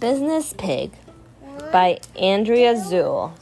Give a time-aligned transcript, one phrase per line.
[0.00, 0.92] Business Pig
[1.72, 3.32] by Andrea Zuill.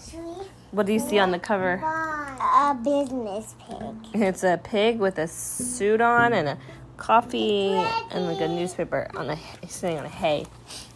[0.71, 1.83] What do you see on the cover?
[1.83, 4.23] A business pig.
[4.23, 6.59] It's a pig with a suit on and a
[6.97, 7.73] coffee
[8.13, 10.47] and like a newspaper on a sitting on a hay,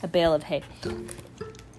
[0.03, 0.63] a bale of hay.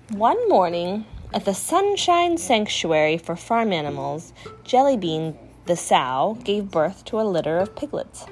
[0.09, 4.33] One morning at the Sunshine Sanctuary for Farm Animals,
[4.65, 8.25] Jellybean the sow gave birth to a litter of piglets.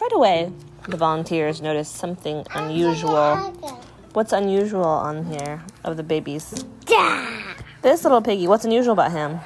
[0.00, 0.52] Right away,
[0.86, 3.82] the volunteers noticed something unusual.
[4.14, 6.64] What's unusual on here of the babies?
[7.82, 9.40] This little piggy, what's unusual about him?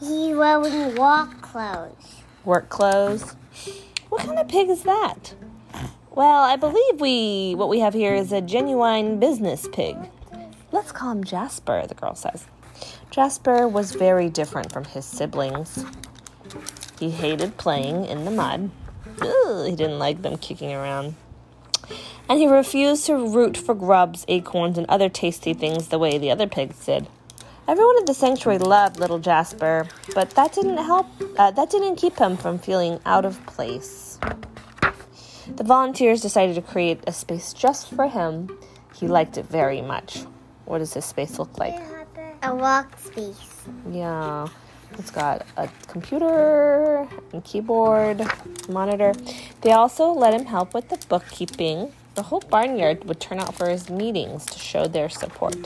[0.00, 2.22] He's wearing work clothes.
[2.42, 3.36] Work clothes.
[4.08, 5.34] What kind of pig is that?
[6.10, 9.94] Well, I believe we what we have here is a genuine business pig.
[10.72, 12.46] Let's call him Jasper, the girl says.
[13.10, 15.84] Jasper was very different from his siblings.
[16.98, 18.70] He hated playing in the mud.
[19.20, 21.14] Ugh, he didn't like them kicking around.
[22.28, 26.30] And he refused to root for grubs, acorns, and other tasty things the way the
[26.30, 27.06] other pigs did.
[27.68, 31.06] Everyone at the sanctuary loved little Jasper, but that didn't help.
[31.38, 34.18] Uh, that didn't keep him from feeling out of place.
[35.56, 38.58] The volunteers decided to create a space just for him.
[38.94, 40.24] He liked it very much.
[40.64, 41.80] What does this space look like?
[42.42, 43.64] A walk space.
[43.90, 44.48] Yeah,
[44.98, 48.22] it's got a computer and keyboard,
[48.68, 49.14] monitor.
[49.60, 51.92] They also let him help with the bookkeeping.
[52.14, 55.56] The whole barnyard would turn out for his meetings to show their support.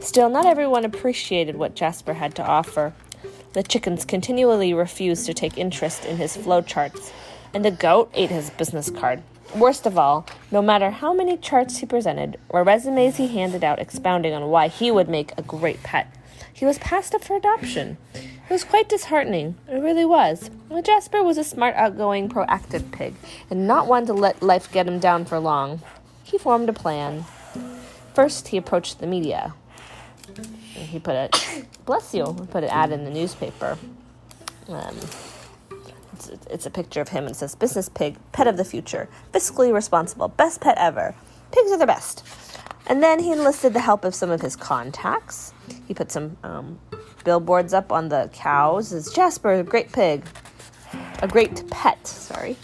[0.00, 2.94] Still, not everyone appreciated what Jasper had to offer.
[3.52, 7.12] The chickens continually refused to take interest in his flowcharts,
[7.52, 9.22] and the goat ate his business card.
[9.54, 13.78] Worst of all, no matter how many charts he presented or resumes he handed out
[13.78, 16.12] expounding on why he would make a great pet,
[16.52, 17.96] he was passed up for adoption.
[18.14, 19.56] It was quite disheartening.
[19.68, 20.50] It really was.
[20.68, 23.14] Well, Jasper was a smart, outgoing, proactive pig,
[23.48, 25.80] and not one to let life get him down for long.
[26.24, 27.24] He formed a plan.
[28.12, 29.54] First, he approached the media.
[30.72, 32.24] He put it, bless you.
[32.50, 33.78] Put an ad in the newspaper.
[34.68, 34.96] Um,
[36.14, 39.72] it's, it's a picture of him and says business pig, pet of the future, fiscally
[39.72, 41.14] responsible, best pet ever.
[41.52, 42.24] Pigs are the best.
[42.86, 45.52] And then he enlisted the help of some of his contacts.
[45.88, 46.78] He put some um,
[47.24, 50.24] billboards up on the cows as Jasper, a great pig,
[51.20, 52.06] a great pet.
[52.06, 52.56] Sorry.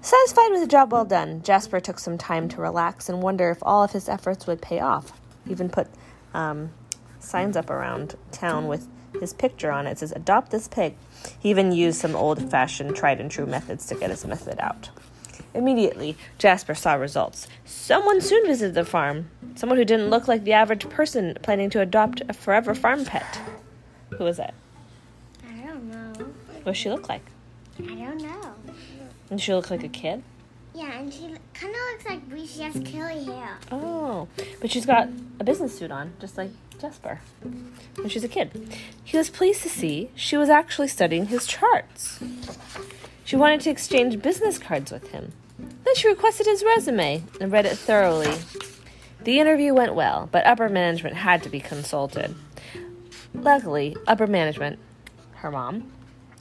[0.00, 3.58] Satisfied with the job well done, Jasper took some time to relax and wonder if
[3.62, 5.12] all of his efforts would pay off.
[5.44, 5.88] He even put
[6.34, 6.70] um,
[7.18, 8.86] signs up around town with
[9.20, 9.92] his picture on it.
[9.92, 10.96] It says, Adopt this pig.
[11.38, 14.90] He even used some old fashioned, tried and true methods to get his method out.
[15.54, 17.48] Immediately, Jasper saw results.
[17.64, 19.30] Someone soon visited the farm.
[19.54, 23.40] Someone who didn't look like the average person planning to adopt a forever farm pet.
[24.18, 24.54] Who was that?
[25.48, 26.12] I don't know.
[26.62, 27.22] What does she look like?
[27.78, 28.54] I don't know.
[29.30, 30.22] Did she look like a kid?
[30.76, 31.22] Yeah, and she
[31.54, 32.46] kind of looks like Bree.
[32.46, 33.56] She has curly hair.
[33.72, 34.28] Oh,
[34.60, 35.08] but she's got
[35.40, 37.20] a business suit on, just like Jasper.
[37.42, 38.76] And she's a kid.
[39.02, 42.22] He was pleased to see she was actually studying his charts.
[43.24, 45.32] She wanted to exchange business cards with him.
[45.58, 48.34] Then she requested his resume and read it thoroughly.
[49.22, 52.34] The interview went well, but upper management had to be consulted.
[53.32, 54.78] Luckily, upper management,
[55.36, 55.90] her mom,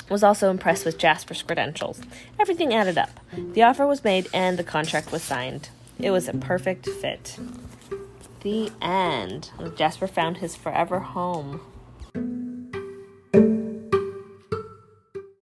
[0.10, 2.02] was also impressed with Jasper's credentials.
[2.40, 3.20] Everything added up.
[3.54, 5.70] The offer was made and the contract was signed.
[6.00, 7.38] It was a perfect fit.
[8.42, 9.52] The end.
[9.76, 11.62] Jasper found his forever home.